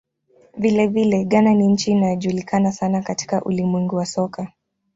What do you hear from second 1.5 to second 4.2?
ni nchi inayojulikana sana katika ulimwengu wa